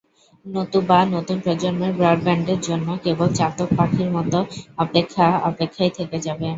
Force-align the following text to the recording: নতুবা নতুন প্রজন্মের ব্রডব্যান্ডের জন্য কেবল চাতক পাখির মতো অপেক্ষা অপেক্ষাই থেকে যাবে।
নতুবা 0.45 0.99
নতুন 1.13 1.37
প্রজন্মের 1.43 1.93
ব্রডব্যান্ডের 1.99 2.59
জন্য 2.67 2.87
কেবল 3.03 3.27
চাতক 3.37 3.69
পাখির 3.77 4.09
মতো 4.15 4.37
অপেক্ষা 4.77 5.25
অপেক্ষাই 5.49 5.91
থেকে 5.97 6.17
যাবে। 6.25 6.47